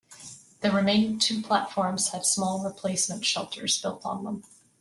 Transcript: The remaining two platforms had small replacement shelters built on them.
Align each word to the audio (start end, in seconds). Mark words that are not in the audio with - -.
The 0.61 0.71
remaining 0.71 1.19
two 1.19 1.43
platforms 1.43 2.07
had 2.07 2.25
small 2.25 2.63
replacement 2.63 3.23
shelters 3.23 3.79
built 3.79 4.03
on 4.03 4.23
them. 4.23 4.43